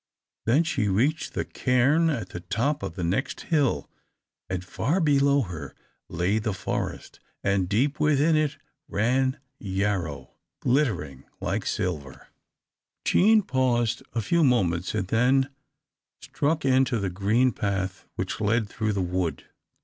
Then 0.45 0.63
she 0.63 0.87
reached 0.87 1.33
the 1.35 1.45
cairn 1.45 2.09
at 2.09 2.29
the 2.29 2.39
top 2.39 2.81
of 2.81 2.95
the 2.95 3.03
next 3.03 3.41
hill, 3.41 3.87
and 4.49 4.65
far 4.65 4.99
below 4.99 5.41
her 5.43 5.75
lay 6.09 6.39
the 6.39 6.55
forest, 6.55 7.19
and 7.43 7.69
deep 7.69 7.99
within 7.99 8.35
it 8.35 8.57
ran 8.87 9.39
Yarrow, 9.59 10.31
glittering 10.59 11.25
like 11.39 11.67
silver. 11.67 12.29
[Illustration: 13.05 13.43
Page 13.43 13.43
282] 13.43 13.43
Jean 13.43 13.43
paused 13.43 14.03
a 14.15 14.27
few 14.27 14.43
moments, 14.43 14.95
and 14.95 15.07
then 15.09 15.49
struck 16.19 16.65
into 16.65 16.97
a 17.03 17.07
green 17.11 17.51
path 17.51 18.07
which 18.15 18.41
led 18.41 18.67
through 18.67 18.93
the 18.93 19.01
wood. 19.03 19.45